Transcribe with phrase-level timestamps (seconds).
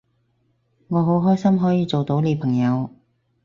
[0.87, 2.89] 我好開心可以做到你朋友